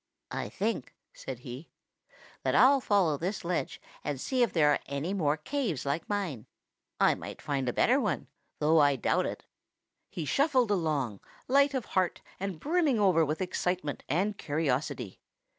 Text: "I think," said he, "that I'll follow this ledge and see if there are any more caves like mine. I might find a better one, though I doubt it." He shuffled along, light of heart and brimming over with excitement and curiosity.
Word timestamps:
"I 0.31 0.49
think," 0.49 0.95
said 1.13 1.41
he, 1.41 1.69
"that 2.41 2.55
I'll 2.55 2.81
follow 2.81 3.17
this 3.19 3.45
ledge 3.45 3.79
and 4.03 4.19
see 4.19 4.41
if 4.41 4.51
there 4.51 4.71
are 4.71 4.79
any 4.87 5.13
more 5.13 5.37
caves 5.37 5.85
like 5.85 6.09
mine. 6.09 6.47
I 6.99 7.13
might 7.13 7.39
find 7.39 7.69
a 7.69 7.71
better 7.71 7.99
one, 7.99 8.25
though 8.57 8.79
I 8.79 8.95
doubt 8.95 9.27
it." 9.27 9.45
He 10.09 10.25
shuffled 10.25 10.71
along, 10.71 11.19
light 11.47 11.75
of 11.75 11.85
heart 11.93 12.21
and 12.39 12.59
brimming 12.59 12.99
over 12.99 13.23
with 13.23 13.43
excitement 13.43 14.01
and 14.09 14.35
curiosity. 14.39 15.19